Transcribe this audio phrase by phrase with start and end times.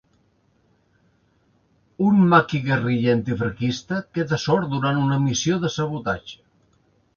[2.05, 6.45] Un maqui –guerriller antifranquista– queda sord durant una missió de sabotatge.